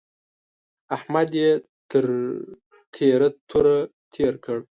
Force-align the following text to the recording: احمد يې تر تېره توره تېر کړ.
احمد 0.95 1.29
يې 1.41 1.49
تر 1.89 2.05
تېره 2.93 3.29
توره 3.49 3.77
تېر 4.13 4.33
کړ. 4.45 4.57